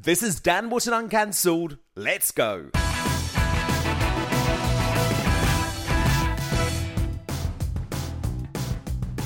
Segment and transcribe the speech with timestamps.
[0.00, 1.76] This is Dan Wootton Uncancelled.
[1.96, 2.70] Let's go.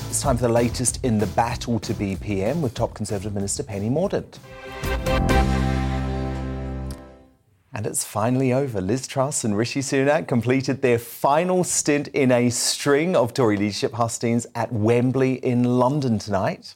[0.09, 3.61] It's time for the latest in the battle to be PM with top Conservative Minister
[3.61, 4.39] Penny Mordaunt.
[7.71, 8.81] And it's finally over.
[8.81, 13.93] Liz Truss and Rishi Sunak completed their final stint in a string of Tory leadership
[13.93, 16.73] hustings at Wembley in London tonight.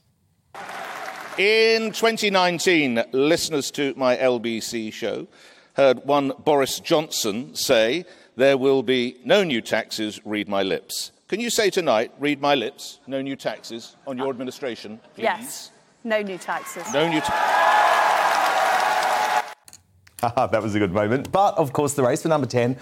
[1.38, 5.27] In 2019, listeners to my LBC show
[5.75, 8.05] heard one Boris Johnson say,
[8.36, 11.11] There will be no new taxes, read my lips.
[11.27, 15.23] Can you say tonight, read my lips, no new taxes on your administration, please?
[15.25, 15.71] Yes.
[16.04, 16.91] No new taxes.
[16.91, 17.36] No new taxes.
[20.51, 21.32] that was a good moment.
[21.32, 22.77] But of course, the race for number 10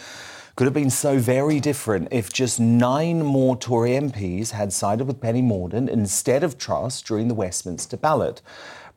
[0.55, 5.19] could have been so very different if just nine more Tory MPs had sided with
[5.19, 8.41] Penny Mordaunt instead of Truss during the Westminster ballot.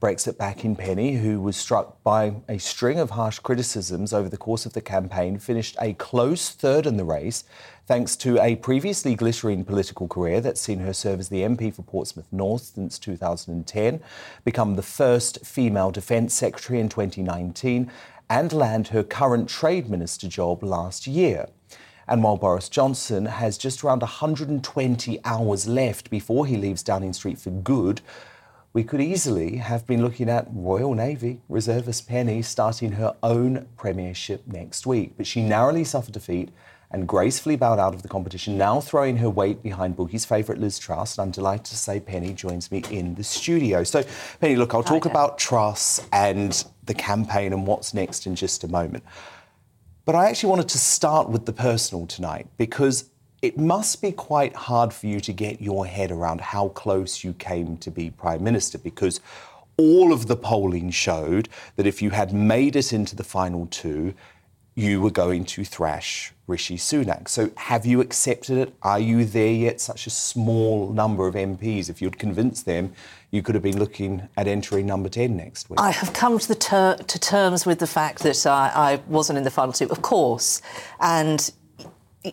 [0.00, 4.64] Brexit backing Penny, who was struck by a string of harsh criticisms over the course
[4.64, 7.42] of the campaign, finished a close third in the race,
[7.86, 11.82] thanks to a previously glittering political career that's seen her serve as the MP for
[11.82, 14.00] Portsmouth North since 2010,
[14.44, 17.90] become the first female Defence Secretary in 2019,
[18.30, 21.48] and land her current Trade Minister job last year.
[22.06, 27.38] And while Boris Johnson has just around 120 hours left before he leaves Downing Street
[27.38, 28.00] for good,
[28.72, 34.46] we could easily have been looking at Royal Navy reservist Penny starting her own premiership
[34.46, 35.14] next week.
[35.16, 36.50] But she narrowly suffered defeat
[36.90, 40.78] and gracefully bowed out of the competition, now throwing her weight behind Boogie's favourite Liz
[40.78, 41.18] Truss.
[41.18, 43.84] And I'm delighted to say Penny joins me in the studio.
[43.84, 44.04] So,
[44.40, 48.68] Penny, look, I'll talk about Truss and the campaign and what's next in just a
[48.68, 49.04] moment.
[50.06, 53.10] But I actually wanted to start with the personal tonight because
[53.42, 57.34] it must be quite hard for you to get your head around how close you
[57.34, 59.20] came to be Prime Minister because
[59.76, 64.14] all of the polling showed that if you had made it into the final two,
[64.78, 67.28] you were going to thrash Rishi Sunak.
[67.28, 68.74] So have you accepted it?
[68.80, 69.80] Are you there yet?
[69.80, 71.90] Such a small number of MPs.
[71.90, 72.92] If you'd convinced them,
[73.32, 75.80] you could have been looking at entering number 10 next week.
[75.80, 79.42] I have come to, ter- to terms with the fact that I, I wasn't in
[79.42, 80.62] the final two, of course.
[81.00, 81.50] And,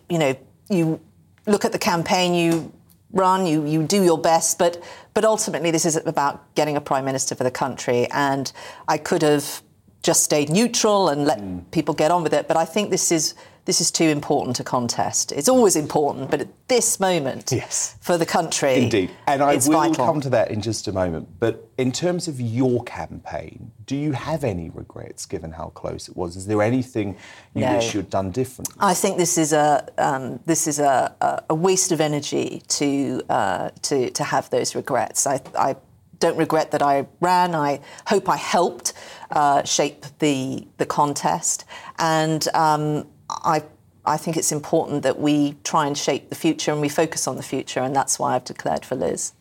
[0.08, 0.38] you know,
[0.70, 1.00] you
[1.48, 2.72] look at the campaign you
[3.12, 4.84] run, you, you do your best, but,
[5.16, 8.06] but ultimately this is about getting a prime minister for the country.
[8.12, 8.52] And
[8.88, 9.64] I could have
[10.06, 11.64] just stayed neutral and let mm.
[11.72, 13.34] people get on with it, but I think this is
[13.66, 15.32] this is too important to contest.
[15.32, 17.98] It's always important, but at this moment, yes.
[18.00, 19.10] for the country, indeed.
[19.26, 20.06] And I will vital.
[20.06, 21.28] come to that in just a moment.
[21.40, 26.16] But in terms of your campaign, do you have any regrets given how close it
[26.16, 26.36] was?
[26.36, 27.18] Is there anything
[27.56, 27.74] you no.
[27.74, 28.76] wish you'd done differently?
[28.80, 33.70] I think this is a um, this is a, a, waste of energy to uh,
[33.82, 35.26] to to have those regrets.
[35.26, 35.76] I, I
[36.20, 37.56] don't regret that I ran.
[37.56, 38.94] I hope I helped
[39.32, 41.66] uh, shape the the contest,
[42.00, 43.64] and um, I,
[44.06, 47.36] I think it's important that we try and shape the future and we focus on
[47.36, 49.34] the future, and that's why I've declared for Liz.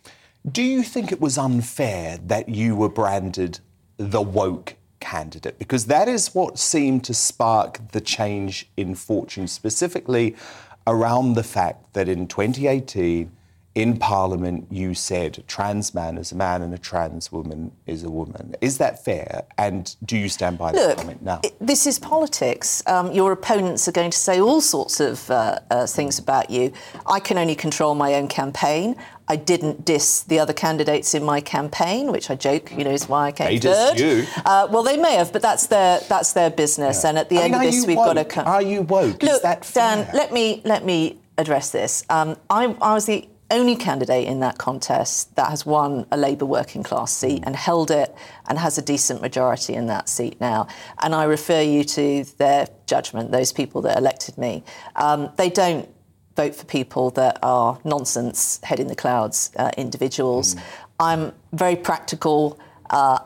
[0.51, 3.61] Do you think it was unfair that you were branded
[3.97, 5.59] the woke candidate?
[5.59, 10.37] Because that is what seemed to spark the change in fortune, specifically
[10.87, 13.31] around the fact that in 2018,
[13.75, 18.11] in Parliament you said trans man is a man and a trans woman is a
[18.11, 18.55] woman.
[18.61, 19.45] Is that fair?
[19.59, 21.41] And do you stand by Look, that comment now?
[21.61, 22.83] This is politics.
[22.87, 26.73] Um, your opponents are going to say all sorts of uh, uh, things about you.
[27.07, 28.97] I can only control my own campaign.
[29.27, 33.09] I didn't diss the other candidates in my campaign, which I joke, you know, is
[33.09, 33.99] why I came they third.
[33.99, 34.27] you.
[34.45, 37.03] Uh, well, they may have, but that's their that's their business.
[37.03, 37.11] Yeah.
[37.11, 38.07] And at the I end mean, of this, we've woke?
[38.07, 38.47] got to come.
[38.47, 39.23] Are you woke?
[39.23, 39.97] Look, is that fair?
[39.97, 42.05] Dan, let me let me address this.
[42.11, 46.45] Um, I, I was the only candidate in that contest that has won a Labour
[46.45, 48.15] working class seat and held it
[48.49, 50.67] and has a decent majority in that seat now.
[50.99, 54.65] And I refer you to their judgment, those people that elected me.
[54.97, 55.89] Um, they don't
[56.37, 60.55] vote for people that are nonsense, head in the clouds uh, individuals.
[60.55, 60.63] Mm.
[60.99, 62.59] I'm very practical.
[62.91, 63.21] Uh,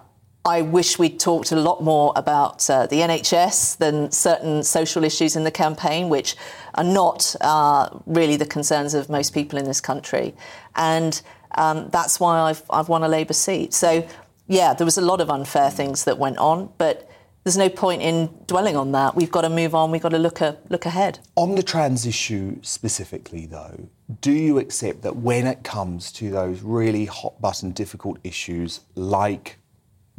[0.44, 5.36] I wish we'd talked a lot more about uh, the NHS than certain social issues
[5.36, 6.36] in the campaign, which
[6.74, 10.34] are not uh, really the concerns of most people in this country.
[10.74, 11.20] And
[11.56, 13.74] um, that's why I've, I've won a Labour seat.
[13.74, 14.06] So,
[14.46, 17.10] yeah, there was a lot of unfair things that went on, but
[17.44, 19.14] there's no point in dwelling on that.
[19.16, 19.90] We've got to move on.
[19.90, 21.18] We've got to look, a, look ahead.
[21.36, 23.88] On the trans issue specifically, though,
[24.20, 29.58] do you accept that when it comes to those really hot button, difficult issues like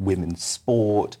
[0.00, 1.16] women's sport,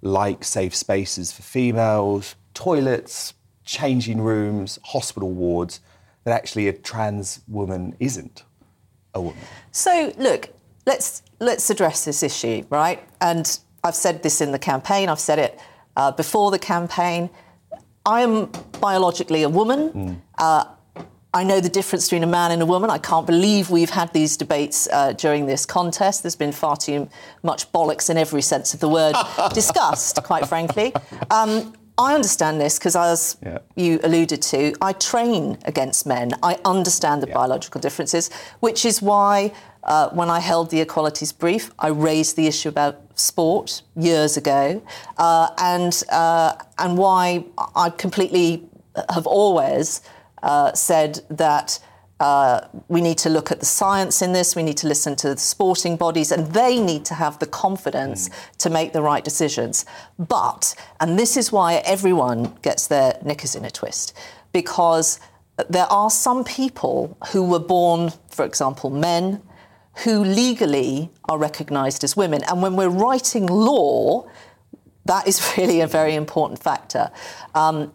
[0.00, 3.34] like safe spaces for females, toilets,
[3.64, 5.80] changing rooms, hospital wards,
[6.24, 8.44] that actually a trans woman isn't
[9.14, 9.42] a woman.
[9.70, 10.48] So look,
[10.86, 13.00] let's let's address this issue, right?
[13.20, 15.60] And I've said this in the campaign, I've said it
[15.96, 17.30] uh, before the campaign.
[18.04, 18.50] I am
[18.80, 20.20] biologically a woman.
[20.38, 20.64] Uh,
[21.34, 22.90] I know the difference between a man and a woman.
[22.90, 26.22] I can't believe we've had these debates uh, during this contest.
[26.22, 27.08] There's been far too
[27.42, 29.14] much bollocks in every sense of the word
[29.54, 30.92] discussed, quite frankly.
[31.30, 33.58] Um, I understand this because, as Yeah.
[33.76, 36.32] you alluded to, I train against men.
[36.42, 38.30] I understand the biological differences,
[38.60, 39.52] which is why
[39.84, 44.82] uh, when I held the equalities brief, I raised the issue about sport years ago,
[45.16, 47.44] uh, and uh, and why
[47.74, 48.64] I completely
[49.10, 50.02] have always
[50.42, 51.78] uh, said that.
[52.20, 54.54] Uh, we need to look at the science in this.
[54.54, 58.30] We need to listen to the sporting bodies, and they need to have the confidence
[58.58, 59.84] to make the right decisions.
[60.20, 64.16] But, and this is why everyone gets their knickers in a twist,
[64.52, 65.18] because
[65.68, 69.42] there are some people who were born, for example, men,
[70.04, 72.42] who legally are recognised as women.
[72.48, 74.28] And when we're writing law,
[75.04, 77.10] that is really a very important factor.
[77.54, 77.92] Um,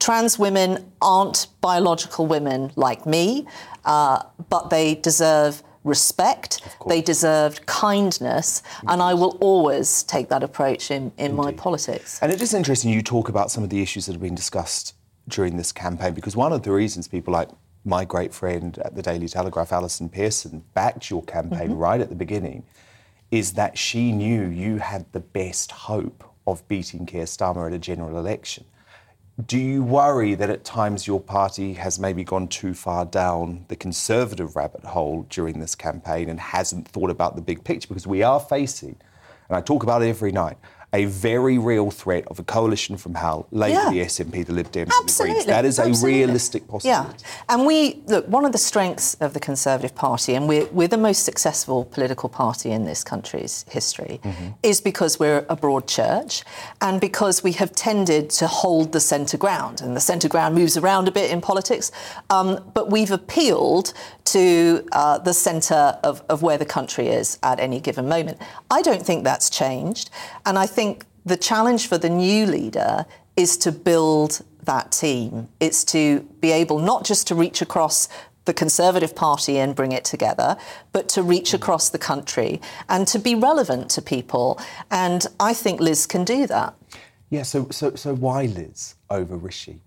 [0.00, 3.46] trans women aren't biological women like me,
[3.84, 10.90] uh, but they deserve respect, they deserve kindness, and I will always take that approach
[10.90, 12.18] in, in my politics.
[12.20, 14.94] And it is interesting you talk about some of the issues that have been discussed
[15.28, 17.48] during this campaign because one of the reasons people like
[17.84, 22.14] my great friend at the Daily Telegraph, Allison Pearson, backed your campaign right at the
[22.14, 22.64] beginning
[23.30, 27.78] is that she knew you had the best hope of beating Keir Starmer at a
[27.78, 28.64] general election.
[29.46, 33.76] Do you worry that at times your party has maybe gone too far down the
[33.76, 37.88] conservative rabbit hole during this campaign and hasn't thought about the big picture?
[37.88, 38.96] Because we are facing,
[39.48, 40.58] and I talk about it every night,
[40.92, 43.90] a very real threat of a coalition from hell, Labour, Yeah.
[43.90, 45.44] the SNP, the Lib Dems, and the Greens.
[45.46, 47.14] That is a realistic possibility.
[47.18, 48.26] Yeah, and we look.
[48.26, 52.28] One of the strengths of the Conservative Party, and we're, we're the most successful political
[52.28, 54.48] party in this country's history, Mm-hmm.
[54.62, 56.42] is because we're a broad church,
[56.80, 59.80] and because we have tended to hold the centre ground.
[59.80, 61.92] And the centre ground moves around a bit in politics,
[62.30, 63.92] um, but we've appealed
[64.32, 68.38] to uh, the centre of, of where the country is at any given moment.
[68.70, 70.10] I don't think that's changed,
[70.46, 73.06] and I think the challenge for the new leader
[73.36, 75.48] is to build that team.
[75.60, 78.08] It's to be able not just to reach across
[78.44, 80.56] the Conservative Party and bring it together,
[80.92, 84.58] but to reach across the country and to be relevant to people.
[84.90, 86.74] And I think Liz can do that.
[87.28, 89.80] Yeah, so, so, so why Liz over Rishi?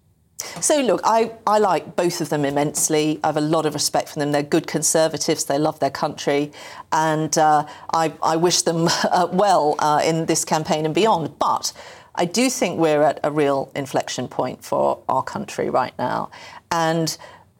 [0.61, 3.19] So, look, I, I like both of them immensely.
[3.23, 4.31] I have a lot of respect for them.
[4.31, 6.51] They're good conservatives, they love their country,
[6.91, 11.37] and uh, I, I wish them uh, well uh, in this campaign and beyond.
[11.39, 11.73] But
[12.15, 16.29] I do think we're at a real inflection point for our country right now.
[16.71, 17.17] And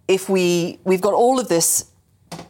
[0.08, 1.86] if we, we've got all of this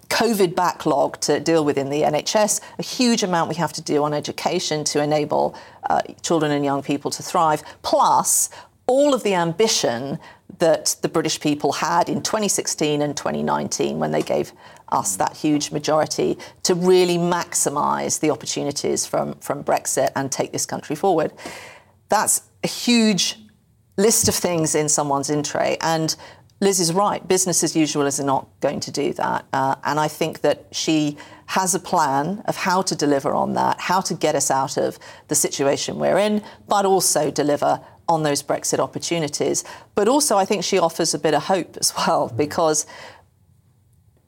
[0.09, 4.03] COVID backlog to deal with in the NHS, a huge amount we have to do
[4.03, 5.55] on education to enable
[5.89, 8.49] uh, children and young people to thrive, plus
[8.93, 10.19] all of the ambition
[10.59, 14.53] that the British people had in 2016 and 2019 when they gave
[14.89, 20.67] us that huge majority to really maximise the opportunities from, from Brexit and take this
[20.67, 21.33] country forward.
[22.09, 23.39] That's a huge
[23.97, 25.75] list of things in someone's in tray.
[25.81, 26.15] And
[26.61, 27.27] Liz is right.
[27.27, 29.45] Business as usual is not going to do that.
[29.51, 31.17] Uh, and I think that she
[31.47, 34.99] has a plan of how to deliver on that, how to get us out of
[35.29, 39.63] the situation we're in, but also deliver on those Brexit opportunities.
[39.95, 42.85] But also, I think she offers a bit of hope as well, because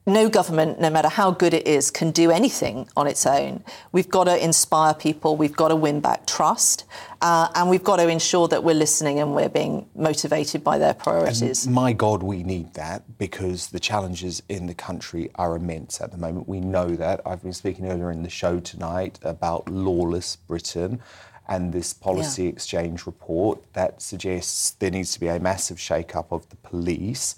[0.08, 3.64] no government, no matter how good it is, can do anything on its own.
[3.90, 6.84] We've got to inspire people, we've got to win back trust,
[7.20, 10.94] uh, and we've got to ensure that we're listening and we're being motivated by their
[10.94, 11.66] priorities.
[11.66, 16.18] My God, we need that because the challenges in the country are immense at the
[16.18, 16.48] moment.
[16.48, 17.20] We know that.
[17.26, 21.02] I've been speaking earlier in the show tonight about lawless Britain
[21.48, 22.48] and this policy Yeah.
[22.50, 27.36] exchange report that suggests there needs to be a massive shake-up of the police.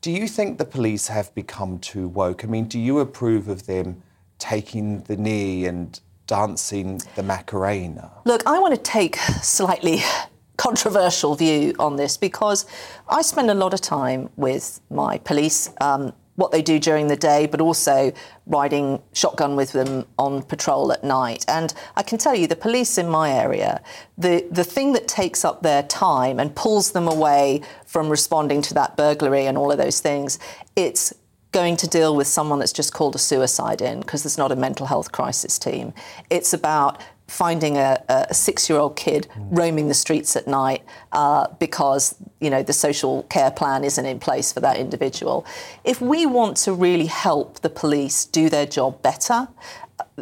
[0.00, 2.44] Do you think the police have become too woke?
[2.44, 4.02] I mean, do you approve of them
[4.38, 5.98] taking the knee and
[6.28, 8.10] dancing the Macarena?
[8.24, 10.00] Look, I want to take a slightly
[10.56, 12.66] controversial view on this because
[13.08, 17.16] I spend a lot of time with my police, um, what they do during the
[17.16, 18.12] day, but also
[18.46, 21.44] riding shotgun with them on patrol at night.
[21.48, 23.82] And I can tell you, the police in my area,
[24.16, 28.74] the, the thing that takes up their time and pulls them away from responding to
[28.74, 30.38] that burglary and all of those things,
[30.76, 31.12] it's
[31.50, 34.56] going to deal with someone that's just called a suicide in because there's not a
[34.56, 35.92] mental health crisis team.
[36.30, 40.82] It's about finding a, a six-year-old kid roaming the streets at night
[41.12, 45.46] uh, because you know the social care plan isn't in place for that individual.
[45.84, 49.48] If we want to really help the police do their job better,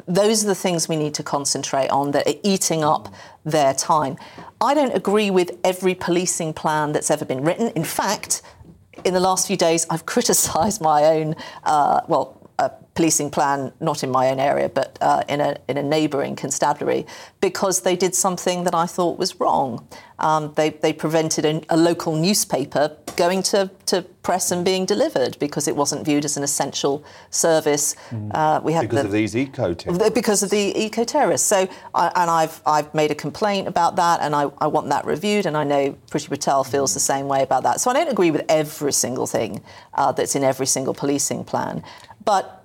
[0.06, 3.12] those are the things we need to concentrate on that are eating up
[3.44, 4.16] their time.
[4.60, 7.68] I don't agree with every policing plan that's ever been written.
[7.68, 8.42] In fact,
[9.04, 14.02] in the last few days, I've criticised my own, uh, well, a policing plan, not
[14.02, 17.06] in my own area, but uh, in a in a neighbouring constabulary,
[17.40, 19.86] because they did something that I thought was wrong.
[20.18, 25.38] Um, they they prevented a, a, local newspaper going to, to press and being delivered
[25.38, 27.94] because it wasn't viewed as an essential service.
[28.10, 28.30] Mm.
[28.34, 30.14] Uh, we had because the, of these eco terrorists.
[30.14, 31.46] Because of the eco terrorists.
[31.46, 35.04] So, I, and I've I've made a complaint about that, and I, I want that
[35.04, 36.94] reviewed, and I know Priti Patel feels mm.
[36.94, 37.80] the same way about that.
[37.80, 41.82] So I don't agree with every single thing uh, that's in every single policing plan.
[42.26, 42.64] But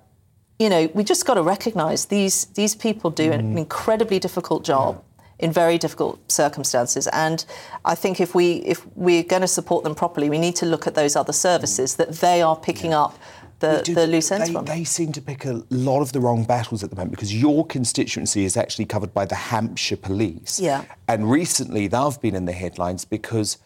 [0.60, 3.39] you know, we just got to recognise these these people do mm.
[3.39, 4.96] an incredibly difficult job.
[4.96, 5.08] Yeah.
[5.39, 7.44] In very difficult circumstances, and
[7.84, 10.86] I think if we if we're going to support them properly, we need to look
[10.86, 13.01] at those other services that they are picking yeah.
[13.01, 13.18] up
[13.62, 14.65] the, do, the loose ends they, from.
[14.65, 17.65] They seem to pick a lot of the wrong battles at the moment because your
[17.65, 20.60] constituency is actually covered by the Hampshire Police.
[20.60, 20.84] Yeah.
[21.08, 23.58] And recently they've been in the headlines because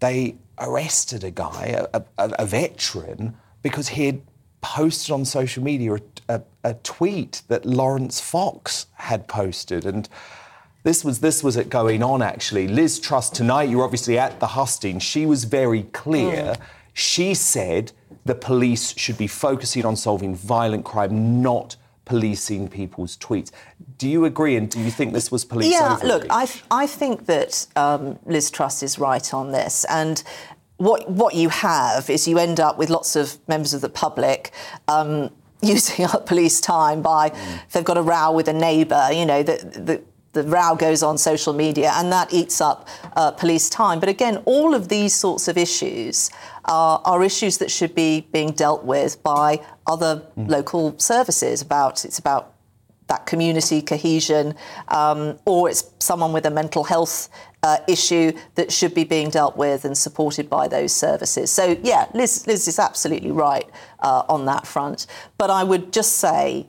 [0.00, 4.22] they arrested a guy, a, a, a veteran, because he had
[4.60, 10.08] posted on social media a, a, a, tweet that Laurence Fox had posted, and
[10.82, 12.68] this was this was it going on actually.
[12.68, 15.02] Liz Truss tonight, you're obviously at the hustings.
[15.02, 16.54] She was very clear.
[16.54, 16.60] Mm.
[16.92, 17.92] She said
[18.24, 23.52] the police should be focusing on solving violent crime, not policing people's tweets.
[23.98, 25.72] Do you agree, and do you think this was police?
[25.72, 26.04] Yeah, overreach?
[26.04, 30.22] look, I, I think that um, Liz Truss is right on this, and
[30.78, 34.52] what what you have is you end up with lots of members of the public.
[34.88, 35.30] Um,
[35.62, 37.56] using up police time by mm.
[37.66, 40.00] if they've got a row with a neighbour, you know, the, the,
[40.40, 43.98] the row goes on social media and that eats up uh, police time.
[43.98, 46.30] But again, all of these sorts of issues
[46.66, 50.48] are, are issues that should be being dealt with by other mm.
[50.48, 51.60] local services.
[51.60, 52.54] About it's about
[53.08, 54.54] that community cohesion,
[54.88, 57.28] um, or it's someone with a mental health
[57.62, 61.50] uh, issue that should be being dealt with and supported by those services.
[61.50, 63.68] So, yeah, Liz, Liz is absolutely right
[64.00, 65.06] uh, on that front.
[65.38, 66.66] But I would just say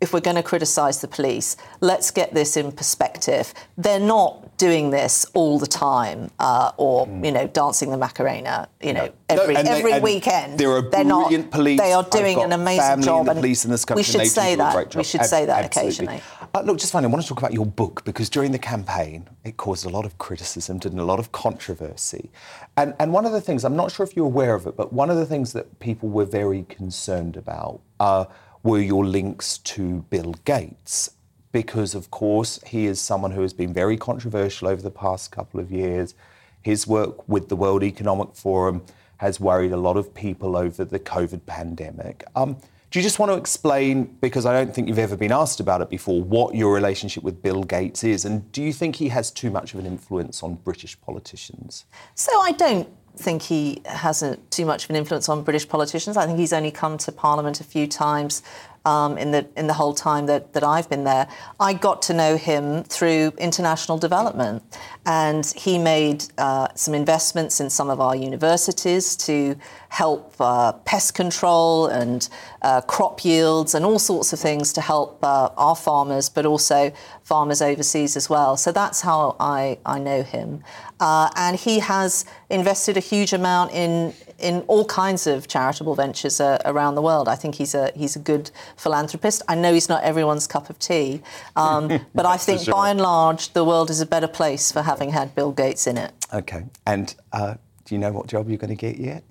[0.00, 3.52] if we're going to criticise the police, let's get this in perspective.
[3.76, 7.24] They're not doing this all the time, uh, or mm.
[7.24, 10.58] you know, dancing the Macarena, you know, every no, every they, weekend.
[10.58, 11.80] They're brilliant not, police.
[11.80, 13.28] They are doing an amazing job.
[13.28, 14.00] and police in this country.
[14.00, 14.94] We should say that.
[14.94, 16.16] We should Ab- say that absolutely.
[16.16, 16.22] occasionally.
[16.54, 19.28] Uh, look, just finally, I want to talk about your book because during the campaign,
[19.44, 22.30] it caused a lot of criticism and a lot of controversy.
[22.76, 24.92] And and one of the things I'm not sure if you're aware of it, but
[24.92, 27.80] one of the things that people were very concerned about.
[28.00, 28.26] Uh,
[28.64, 31.10] were your links to Bill Gates.
[31.54, 35.60] Because, of course, he is someone who has been very controversial over the past couple
[35.60, 36.16] of years.
[36.62, 38.82] His work with the World Economic Forum
[39.18, 42.24] has worried a lot of people over the COVID pandemic.
[42.34, 42.56] Um,
[42.90, 45.80] do you just want to explain, because I don't think you've ever been asked about
[45.80, 48.24] it before, what your relationship with Bill Gates is?
[48.24, 51.84] And do you think he has too much of an influence on British politicians?
[52.16, 56.16] So I don't think he has a, too much of an influence on British politicians.
[56.16, 58.42] I think he's only come to Parliament a few times
[58.84, 61.28] um, in the in the whole time that, that I've been there.
[61.58, 64.62] I got to know him through international development,
[65.06, 69.56] and he made uh, some investments in some of our universities to
[69.94, 72.28] help uh, pest control and
[72.62, 76.92] uh, crop yields and all sorts of things to help uh, our farmers, but also
[77.22, 78.56] farmers overseas as well.
[78.56, 80.64] So that's how I, I know him.
[80.98, 86.40] Uh, and he has invested a huge amount in in all kinds of charitable ventures
[86.40, 87.28] uh, around the world.
[87.28, 89.42] I think he's a he's a good philanthropist.
[89.46, 91.22] I know he's not everyone's cup of tea,
[91.54, 92.74] um, but I think sure.
[92.74, 95.96] by and large the world is a better place for having had Bill Gates in
[95.98, 96.12] it.
[96.32, 99.22] Okay, and uh, do you know what job you're going to get yet?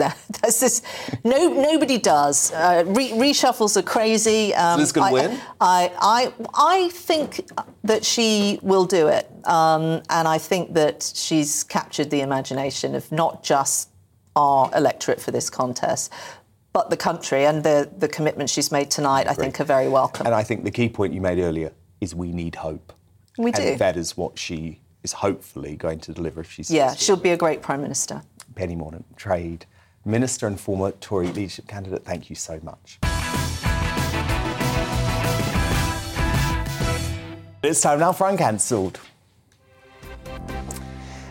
[0.42, 0.84] That's just
[1.24, 1.48] no.
[1.48, 2.52] Nobody does.
[2.52, 4.54] Uh, re- reshuffles are crazy.
[4.54, 5.40] Um, Liz going to win?
[5.60, 7.48] I, I, I think
[7.84, 13.10] that she will do it, um, and I think that she's captured the imagination of
[13.12, 13.90] not just
[14.36, 16.12] our electorate for this contest,
[16.72, 19.88] but the country and the, the commitments she's made tonight, I, I think, are very
[19.88, 20.26] welcome.
[20.26, 22.92] And I think the key point you made earlier is we need hope.
[23.38, 23.62] We do.
[23.62, 26.70] And that is what she is hopefully going to deliver if she's.
[26.70, 28.22] Yeah, she'll be a great Prime Minister.
[28.54, 29.66] Penny Mordaunt, Trade
[30.04, 32.98] Minister and former Tory leadership candidate, thank you so much.
[37.62, 38.98] It's time now for Uncancelled.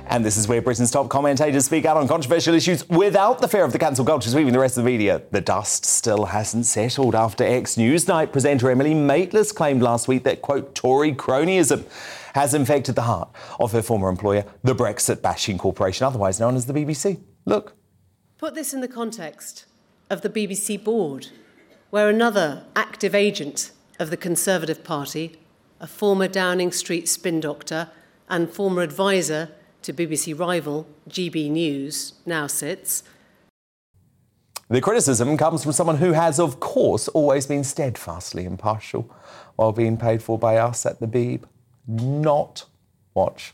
[0.05, 3.63] And this is where Britain's top commentators speak out on controversial issues without the fear
[3.63, 5.21] of the cancel culture sweeping the rest of the media.
[5.31, 10.41] The dust still hasn't settled after ex Newsnight presenter Emily Maitlis claimed last week that,
[10.41, 11.85] quote, Tory cronyism
[12.33, 16.65] has infected the heart of her former employer, the Brexit bashing corporation, otherwise known as
[16.67, 17.19] the BBC.
[17.45, 17.78] Look.
[18.39, 19.65] Put this in the context
[20.09, 21.27] of the BBC board,
[21.89, 25.35] where another active agent of the Conservative Party,
[25.81, 27.89] a former Downing Street spin doctor,
[28.29, 29.49] and former advisor
[29.81, 33.03] to BBC rival GB News, now sits.
[34.69, 39.13] The criticism comes from someone who has, of course, always been steadfastly impartial
[39.57, 41.43] while being paid for by us at the Beeb.
[41.85, 42.63] Not
[43.13, 43.53] watch.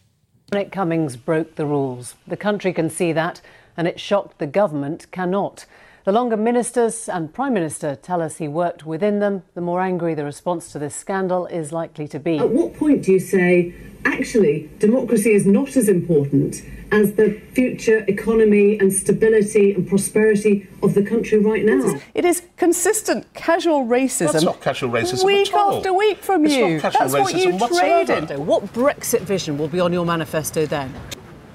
[0.54, 2.13] Nick Cummings broke the rules.
[2.27, 3.42] The country can see that,
[3.77, 5.65] and it shocked the government cannot.
[6.05, 10.13] The longer ministers and Prime Minister tell us he worked within them, the more angry
[10.13, 12.38] the response to this scandal is likely to be.
[12.38, 13.74] At what point do you say,
[14.05, 20.94] actually, democracy is not as important as the future economy and stability and prosperity of
[20.94, 22.00] the country right now?
[22.13, 24.32] It is consistent casual racism.
[24.34, 25.77] That's not casual racism Week at all.
[25.77, 26.74] after week from It's you.
[26.77, 28.34] not casual That's what you racism trade whatsoever.
[28.36, 28.46] in.
[28.46, 30.94] What Brexit vision will be on your manifesto then?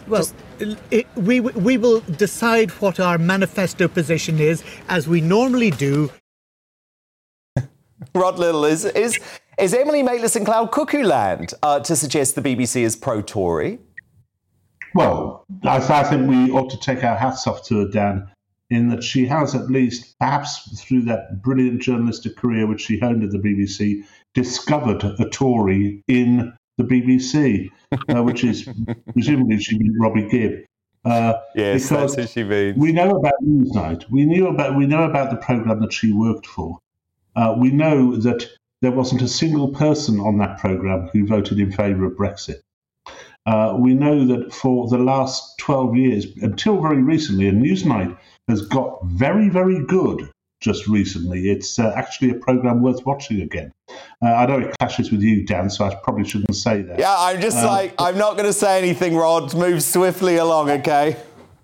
[0.09, 0.27] Well,
[0.91, 6.11] it, we, we will decide what our manifesto position is, as we normally do.
[8.15, 9.19] Rod Liddle, is, is,
[9.59, 13.79] is Emily Maitlis in Cloud Cuckoo Land uh, to suggest the BBC is pro Tory?
[14.95, 18.31] Well, I, I think we ought to take our hats off to her, Dan,
[18.71, 23.23] in that she has at least, perhaps through that brilliant journalistic career which she honed
[23.23, 27.71] at the BBC, discovered a Tory in the BBC,
[28.15, 28.69] uh, which is
[29.13, 30.65] presumably she meant Robbie Gibb.
[31.05, 32.77] Uh, Yes, that's who she means.
[32.77, 34.09] We know about Newsnight.
[34.11, 36.79] We knew about we know about the program that she worked for.
[37.37, 38.47] Uh, we know that
[38.83, 42.61] there wasn't a single person on that program who voted in favour of Brexit.
[43.47, 48.17] Uh, we know that for the last 12 years, until very recently, and Newsnight
[48.49, 51.51] has got very, very good just recently.
[51.51, 53.73] It's uh, actually a program worth watching again.
[54.23, 56.99] Uh, I know it clashes with you, Dan, so I probably shouldn't say that.
[56.99, 59.55] Yeah, I'm just Um, like, I'm not going to say anything, Rod.
[59.55, 61.17] Move swiftly along, okay?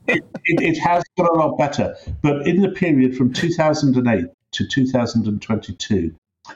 [0.08, 1.94] it, it has got a lot better.
[2.22, 6.14] But in the period from 2008 to 2022,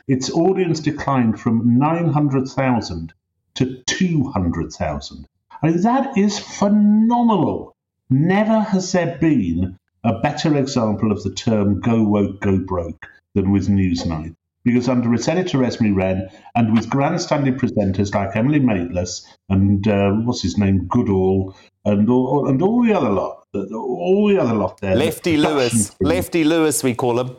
[0.09, 3.13] its audience declined from 900,000
[3.57, 5.27] to 200,000.
[5.63, 7.75] I mean, that is phenomenal.
[8.09, 13.53] Never has there been a better example of the term go woke, go broke than
[13.53, 14.35] with Newsnight.
[14.63, 20.11] Because under its editor Esme Wren and with grandstanding presenters like Emily Maitlis and uh,
[20.11, 24.79] what's his name, Goodall, and all, and all the other lot, all the other lot
[24.81, 24.95] there.
[24.97, 25.91] Lefty the Lewis.
[25.91, 25.97] team.
[26.09, 27.37] Lefty Lewis, we call him.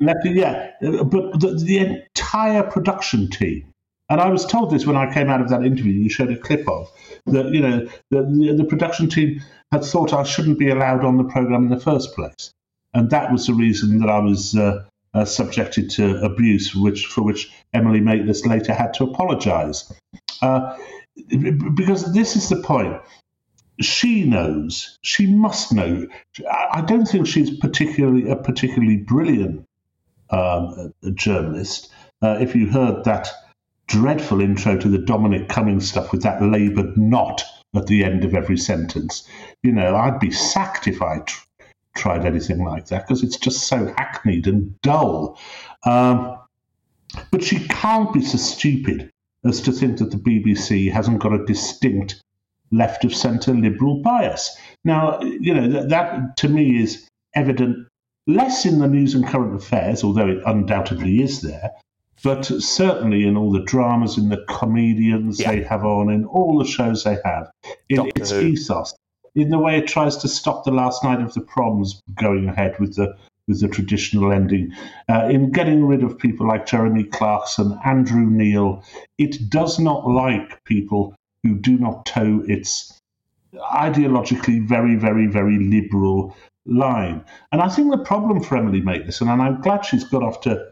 [0.00, 3.72] Lefty, yeah, Uh, but the, the entire production team.
[4.10, 6.38] And I was told this when I came out of that interview you showed a
[6.38, 6.90] clip of
[7.26, 7.50] that.
[7.52, 11.24] You know, the, the, the production team had thought I shouldn't be allowed on the
[11.24, 12.52] program in the first place,
[12.94, 17.22] and that was the reason that I was uh, uh, subjected to abuse, which for
[17.22, 19.92] which Emily Maitlis later had to apologise.
[20.40, 20.76] Uh,
[21.74, 23.00] because this is the point
[23.80, 26.06] she knows, she must know.
[26.50, 29.66] I don't think she's particularly a particularly brilliant
[30.30, 31.92] um, journalist.
[32.20, 33.30] Uh, if you heard that
[33.86, 38.34] dreadful intro to the Dominic Cummings stuff with that laboured not at the end of
[38.34, 39.28] every sentence,
[39.62, 41.46] you know, I'd be sacked if I tr-
[41.96, 45.38] tried anything like that because it's just so hackneyed and dull.
[45.84, 46.38] Um,
[47.30, 49.10] but she can't be so stupid
[49.44, 52.22] as to think that the BBC hasn't got a distinct
[52.70, 54.56] left of centre liberal bias.
[54.84, 57.88] Now, you know, that, that to me is evident
[58.26, 61.70] less in the news and current affairs, although it undoubtedly is there,
[62.22, 66.66] but certainly in all the dramas, in the comedians they have on, in all the
[66.66, 67.50] shows they have,
[67.88, 68.40] in Doctor its Who.
[68.40, 68.94] ethos,
[69.38, 72.78] in the way it tries to stop the last night of the proms going ahead
[72.80, 74.74] with the with the traditional ending,
[75.08, 78.84] uh, in getting rid of people like Jeremy Clarkson, Andrew Neil.
[79.16, 83.00] It does not like people who do not toe its
[83.54, 87.24] ideologically very, very, very liberal line.
[87.50, 90.66] And I think the problem for Emily Maitlis, and I'm glad she's got off to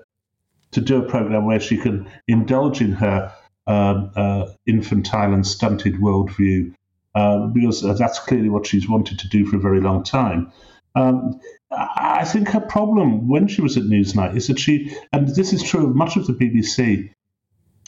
[0.72, 3.32] to do a program where she can indulge in her
[3.66, 6.74] um, uh, infantile and stunted worldview,
[7.16, 10.52] uh, because that's clearly what she's wanted to do for a very long time.
[10.94, 15.54] Um, I think her problem when she was at Newsnight is that she, and this
[15.54, 17.10] is true of much of the BBC,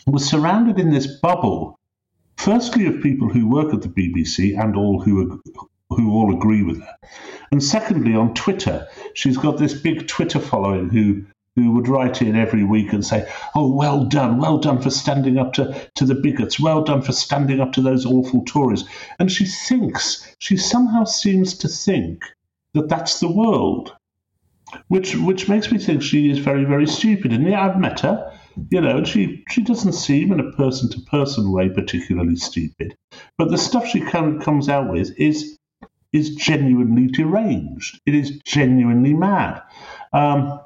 [0.06, 1.78] was surrounded in this bubble
[2.38, 5.42] firstly of people who work at the BBC and all who
[5.90, 6.96] who all agree with her,
[7.50, 11.24] and secondly on Twitter, she's got this big Twitter following who
[11.58, 15.38] who would write in every week and say, "Oh, well done, well done for standing
[15.38, 18.84] up to to the bigots, well done for standing up to those awful Tories,"
[19.18, 22.22] and she thinks she somehow seems to think
[22.74, 23.94] that that's the world.
[24.88, 27.32] Which, which makes me think she is very, very stupid.
[27.32, 28.30] And yeah, I've met her
[28.70, 32.96] you know, and she, she doesn't seem in a person to person way particularly stupid.
[33.36, 35.56] But the stuff she come, comes out with is
[36.10, 38.00] is genuinely deranged.
[38.06, 39.62] It is genuinely mad.
[40.14, 40.58] Um,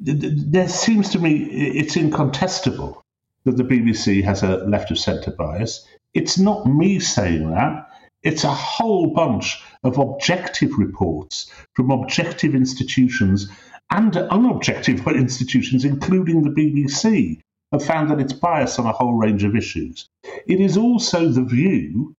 [0.00, 3.02] there seems to me it's incontestable
[3.44, 5.86] that the BBC has a left of centre bias.
[6.14, 7.88] It's not me saying that.
[8.22, 13.48] It's a whole bunch of objective reports from objective institutions
[13.90, 19.44] and unobjective institutions, including the BBC, have found that it's biased on a whole range
[19.44, 20.08] of issues.
[20.46, 22.14] It is also the view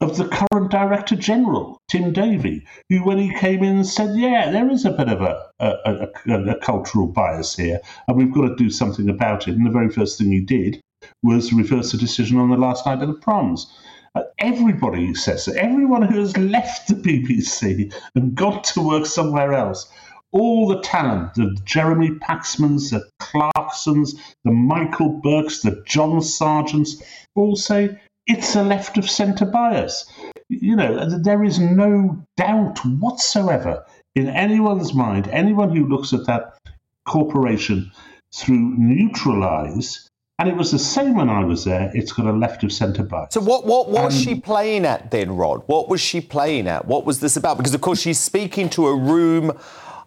[0.00, 4.70] of the current Director General, Tim Davie, who, when he came in, said, Yeah, there
[4.70, 8.56] is a bit of a, a, a, a, cultural bias here, and we've got to
[8.56, 9.54] do something about it.
[9.54, 10.80] And the very first thing he did
[11.22, 13.70] was reverse the decision on the last night of the proms.
[14.14, 15.56] Uh, everybody says that.
[15.56, 19.92] Everyone who has left the BBC and gone to work somewhere else
[20.32, 27.02] all the talent, the Jeremy Paxmans, the Clarksons, the Michael Buerks, the John Sergeants,
[27.34, 27.98] all say
[28.30, 30.06] it's a left of centre bias.
[30.48, 36.58] You know, there is no doubt whatsoever in anyone's mind, anyone who looks at that
[37.06, 37.90] corporation
[38.34, 42.32] through neutral eyes, and it was the same when I was there, it's got a
[42.32, 43.34] left of centre bias.
[43.34, 45.62] So, what, what was um, she playing at then, Rod?
[45.66, 46.86] What was she playing at?
[46.86, 47.56] What was this about?
[47.56, 49.50] Because, of course, she's speaking to a room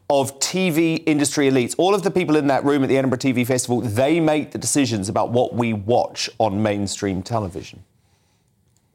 [0.10, 1.76] of TV industry elites.
[1.78, 4.58] All of the people in that room at the Edinburgh TV Festival, they make the
[4.58, 7.84] decisions about what we watch on mainstream television.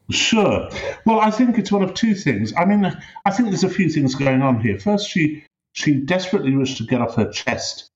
[0.09, 0.69] Sure.
[1.05, 2.53] Well, I think it's one of two things.
[2.57, 2.85] I mean,
[3.25, 4.77] I think there's a few things going on here.
[4.79, 5.43] First, she
[5.73, 7.89] she desperately wished to get off her chest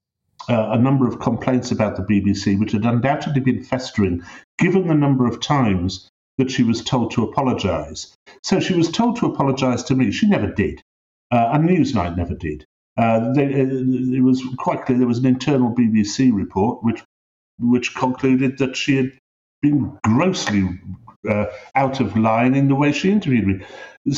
[0.49, 4.21] uh, a number of complaints about the BBC, which had undoubtedly been festering,
[4.59, 8.15] given the number of times that she was told to apologise.
[8.43, 10.11] So she was told to apologise to me.
[10.11, 10.83] She never did,
[11.31, 12.65] uh, and Newsnight never did.
[12.95, 17.03] Uh, they, uh, it was quite clear there was an internal BBC report which
[17.59, 19.11] which concluded that she had
[19.61, 20.67] been grossly
[21.29, 23.65] uh, out of line in the way she interviewed me.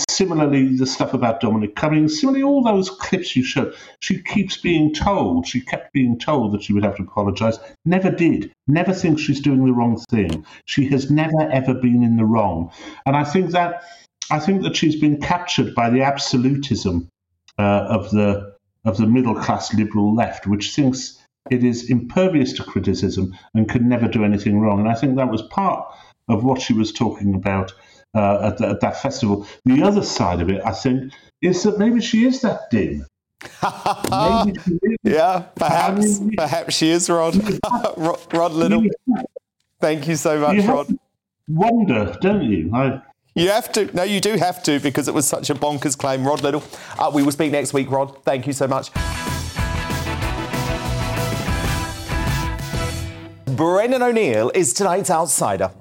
[0.09, 4.93] Similarly, the stuff about Dominic Cummings, similarly, all those clips you showed, she keeps being
[4.93, 7.59] told, she kept being told that she would have to apologise.
[7.85, 8.51] Never did.
[8.67, 10.45] Never thinks she's doing the wrong thing.
[10.65, 12.71] She has never, ever been in the wrong.
[13.05, 13.83] And I think that.
[14.31, 17.09] I think that she's been captured by the absolutism
[17.59, 22.63] uh, of the of the middle class liberal left, which thinks it is impervious to
[22.63, 24.79] criticism and can never do anything wrong.
[24.79, 25.93] And I think that was part
[26.27, 27.73] of what she was talking about
[28.15, 29.47] uh, at, the, at, that festival.
[29.65, 33.05] The other side of it, I think, is that maybe she is that dim.
[35.03, 37.35] yeah, perhaps, perhaps she is, Rod.
[37.97, 38.85] Rod, Rod Liddle.
[39.79, 40.97] Thank you so much, you Rod.
[41.47, 42.71] Wonder, don't you?
[42.73, 43.01] I,
[43.35, 43.93] you have to.
[43.95, 46.25] No, you do have to because it was such a bonkers claim.
[46.25, 46.63] Rod Liddle.
[46.97, 48.23] Uh, we will speak next week, Rod.
[48.23, 48.91] Thank you so much.
[53.55, 55.71] Brendan O'Neill is tonight's outsider.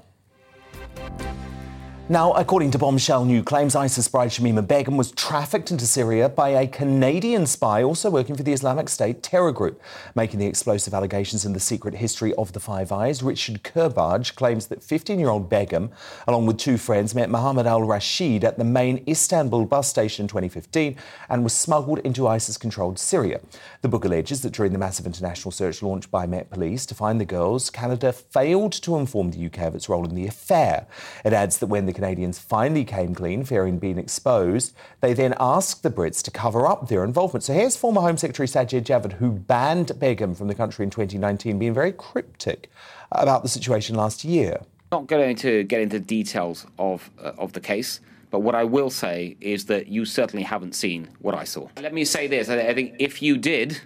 [2.11, 6.51] Now, according to bombshell new claims, ISIS bride Shamima Begum was trafficked into Syria by
[6.51, 9.81] a Canadian spy also working for the Islamic State terror group.
[10.15, 14.67] Making the explosive allegations in the secret history of the Five Eyes, Richard Kerbaj claims
[14.67, 15.93] that 15 year old Begum,
[16.27, 20.29] along with two friends, met Mohammed al Rashid at the main Istanbul bus station in
[20.29, 20.97] 2015
[21.31, 23.41] and was smuggled into ISIS controlled Syria.
[23.81, 27.19] The book alleges that during the massive international search launched by Met Police to find
[27.19, 30.87] the girls, Canada failed to inform the UK of its role in the affair.
[31.25, 35.83] It adds that when the Canadians finally came clean, fearing being exposed, they then asked
[35.83, 37.45] the Brits to cover up their involvement.
[37.45, 41.59] So here's former Home Secretary Sajid Javid, who banned Begum from the country in 2019,
[41.59, 42.71] being very cryptic
[43.13, 44.61] about the situation last year.
[44.93, 48.01] Not going to get into details of uh, of the case.
[48.31, 51.69] But what I will say is that you certainly haven't seen what I saw.
[51.81, 53.81] Let me say this: I think if you did,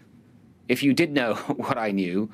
[0.68, 2.31] if you did know what I knew,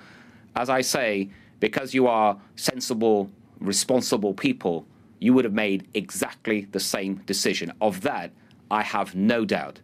[0.55, 4.87] as I say, because you are sensible, responsible people,
[5.25, 7.73] you would have made exactly the same decision.
[7.81, 8.31] Of that,
[8.71, 9.81] I have no doubt.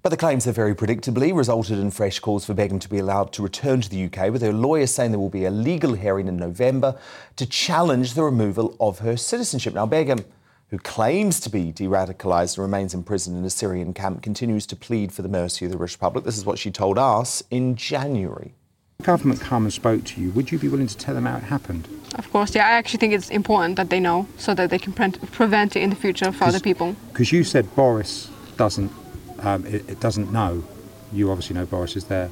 [0.00, 3.32] But the claims have very predictably resulted in fresh calls for Begum to be allowed
[3.32, 6.28] to return to the UK, with her lawyers saying there will be a legal hearing
[6.28, 6.96] in November
[7.34, 9.74] to challenge the removal of her citizenship.
[9.74, 10.24] Now, Begum,
[10.68, 14.66] who claims to be de radicalised and remains in prison in a Syrian camp, continues
[14.66, 16.24] to plead for the mercy of the British public.
[16.24, 18.54] This is what she told us in January
[19.04, 21.44] government come and spoke to you, would you be willing to tell them how it
[21.44, 21.88] happened?
[22.16, 22.66] Of course, yeah.
[22.66, 25.82] I actually think it's important that they know so that they can pre- prevent it
[25.82, 26.96] in the future for other people.
[27.12, 28.90] Because you said Boris doesn't,
[29.38, 30.64] um, it, it, doesn't know.
[31.12, 32.28] You obviously know Boris is there.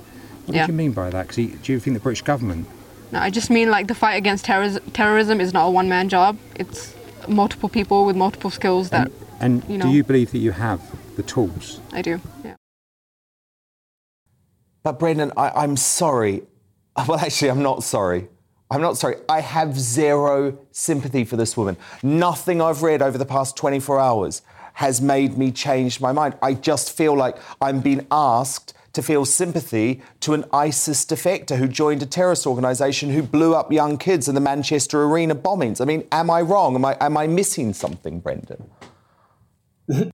[0.46, 0.66] What yeah.
[0.66, 1.28] do you mean by that?
[1.28, 2.66] Because do you think the British government?
[3.12, 4.82] No, I just mean like the fight against terrorism.
[4.90, 6.36] Terrorism is not a one-man job.
[6.56, 6.96] It's
[7.28, 9.12] multiple people with multiple skills that.
[9.38, 10.80] And, and you know, do you believe that you have
[11.14, 11.80] the tools?
[11.92, 12.20] I do.
[12.44, 12.56] Yeah.
[14.82, 16.42] But Brendan, I, I'm sorry.
[16.96, 18.28] Oh, well, actually, I'm not sorry.
[18.70, 19.16] I'm not sorry.
[19.28, 21.76] I have zero sympathy for this woman.
[22.02, 24.42] Nothing I've read over the past 24 hours
[24.74, 26.36] has made me change my mind.
[26.42, 31.68] I just feel like I'm being asked to feel sympathy to an ISIS defector who
[31.68, 35.82] joined a terrorist organisation who blew up young kids in the Manchester Arena bombings.
[35.82, 36.74] I mean, am I wrong?
[36.74, 38.70] Am I, am I missing something, Brendan?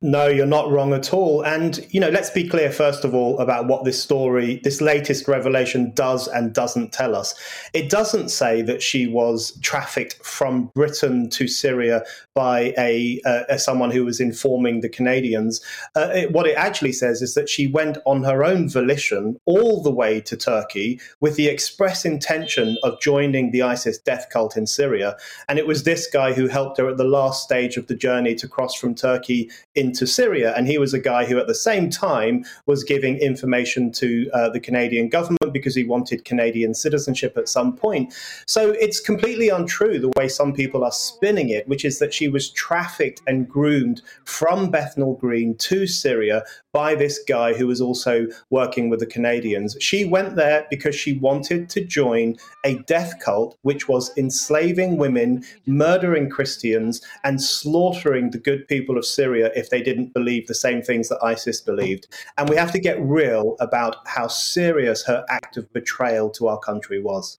[0.03, 1.43] No, you're not wrong at all.
[1.43, 5.27] And, you know, let's be clear, first of all, about what this story, this latest
[5.27, 7.35] revelation does and doesn't tell us.
[7.73, 12.05] It doesn't say that she was trafficked from Britain to Syria
[12.35, 15.63] by a, uh, someone who was informing the Canadians.
[15.97, 19.83] Uh, it, what it actually says is that she went on her own volition all
[19.83, 24.67] the way to Turkey with the express intention of joining the ISIS death cult in
[24.67, 25.17] Syria.
[25.49, 28.35] And it was this guy who helped her at the last stage of the journey
[28.35, 30.55] to cross from Turkey into Syria.
[30.57, 34.51] And he was a guy who, at the same time, was giving information to uh,
[34.51, 38.15] the Canadian government because he wanted Canadian citizenship at some point.
[38.47, 42.29] So it's completely untrue the way some people are spinning it, which is that she
[42.29, 46.43] was trafficked and groomed from Bethnal Green to Syria
[46.73, 49.77] by this guy who was also working with the Canadians.
[49.81, 55.45] She went there because she wanted to join a death cult which was enslaving women,
[55.67, 60.83] murdering Christians, and slaughtering the good people of Syria if they didn't believe the same
[60.83, 62.07] things that ISIS believed.
[62.39, 66.59] And we have to get real about how serious her act of betrayal to our
[66.59, 67.39] country was.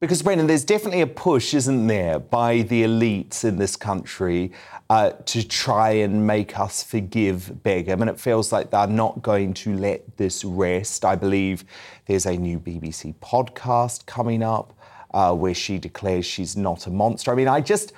[0.00, 4.52] Because, Brendan, there's definitely a push, isn't there, by the elites in this country
[4.88, 8.02] uh, to try and make us forgive Begum.
[8.02, 11.04] And it feels like they're not going to let this rest.
[11.04, 11.64] I believe
[12.06, 14.72] there's a new BBC podcast coming up
[15.12, 17.32] uh, where she declares she's not a monster.
[17.32, 17.92] I mean, I just,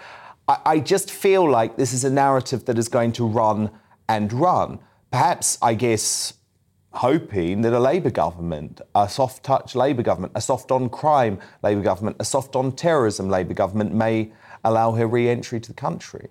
[0.49, 3.71] I, I just feel like this is a narrative that is going to run
[4.09, 4.79] and run.
[5.11, 6.33] Perhaps, I guess,
[6.93, 11.83] hoping that a Labour government, a soft touch Labour government, a soft on crime Labour
[11.83, 14.33] government, a soft on terrorism Labour government may
[14.65, 16.29] allow her re entry to the country.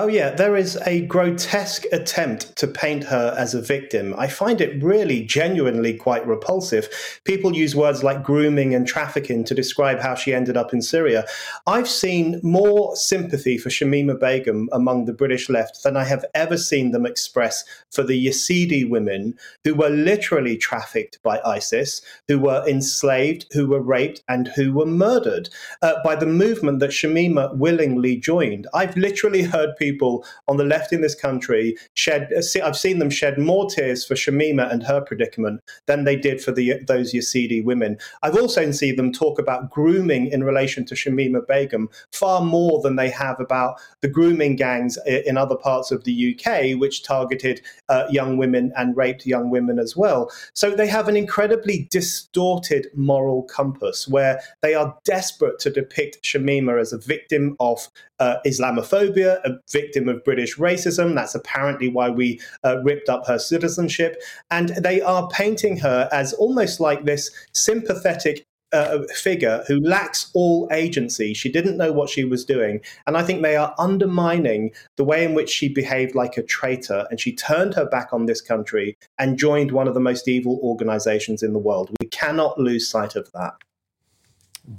[0.00, 4.14] Oh, yeah, there is a grotesque attempt to paint her as a victim.
[4.16, 6.88] I find it really genuinely quite repulsive.
[7.24, 11.26] People use words like grooming and trafficking to describe how she ended up in Syria.
[11.66, 16.56] I've seen more sympathy for Shamima Begum among the British left than I have ever
[16.56, 19.34] seen them express for the Yazidi women
[19.64, 24.86] who were literally trafficked by ISIS, who were enslaved, who were raped, and who were
[24.86, 25.48] murdered
[25.82, 28.68] uh, by the movement that Shamima willingly joined.
[28.72, 32.30] I've literally heard people people on the left in this country shed.
[32.62, 36.52] I've seen them shed more tears for Shamima and her predicament than they did for
[36.52, 37.96] the those Yazidi women.
[38.22, 42.96] I've also seen them talk about grooming in relation to Shamima Begum far more than
[42.96, 48.04] they have about the grooming gangs in other parts of the UK, which targeted uh,
[48.10, 50.30] young women and raped young women as well.
[50.54, 56.80] So they have an incredibly distorted moral compass where they are desperate to depict Shamima
[56.80, 57.88] as a victim of
[58.20, 61.14] uh, Islamophobia, a victim of British racism.
[61.14, 64.20] That's apparently why we uh, ripped up her citizenship.
[64.50, 70.68] And they are painting her as almost like this sympathetic uh, figure who lacks all
[70.70, 71.32] agency.
[71.34, 72.80] She didn't know what she was doing.
[73.06, 77.06] And I think they are undermining the way in which she behaved like a traitor
[77.10, 80.60] and she turned her back on this country and joined one of the most evil
[80.62, 81.90] organizations in the world.
[82.00, 83.54] We cannot lose sight of that.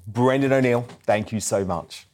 [0.06, 2.06] Brendan O'Neill, thank you so much.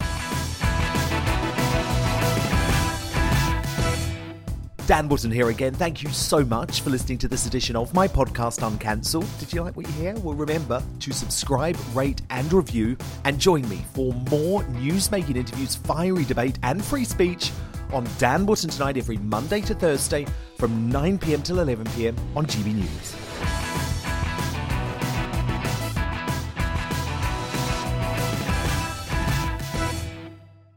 [4.88, 5.74] Dan Wootton here again.
[5.74, 9.26] Thank you so much for listening to this edition of my podcast Uncancelled.
[9.40, 10.14] Did you like what you hear?
[10.20, 16.24] Well, remember to subscribe, rate, and review, and join me for more news-making interviews, fiery
[16.24, 17.52] debate, and free speech
[17.94, 20.28] on Dan Wootton tonight every Monday to Thursday
[20.60, 23.95] from 9 pm till 11 pm on GB News.